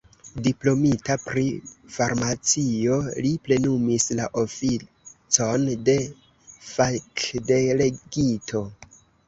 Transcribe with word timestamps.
Diplomita 0.45 1.15
pri 1.25 1.43
farmacio, 1.97 2.95
li 3.27 3.33
plenumis 3.49 4.07
la 4.21 4.27
oficon 4.45 5.69
de 5.91 5.97
fakdelegito. 6.73 8.67